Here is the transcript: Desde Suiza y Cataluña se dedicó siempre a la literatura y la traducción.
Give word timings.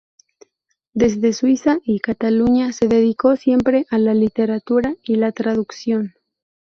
Desde 0.95 1.31
Suiza 1.31 1.77
y 1.83 1.99
Cataluña 1.99 2.73
se 2.73 2.87
dedicó 2.87 3.35
siempre 3.35 3.85
a 3.91 3.99
la 3.99 4.15
literatura 4.15 4.95
y 5.03 5.17
la 5.17 5.31
traducción. 5.31 6.15